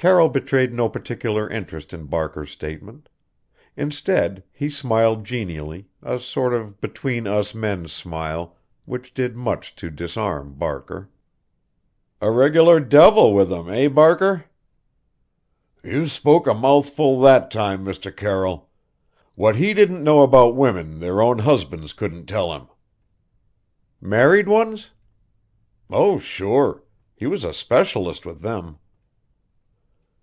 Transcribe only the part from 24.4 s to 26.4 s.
ones?" "Oh,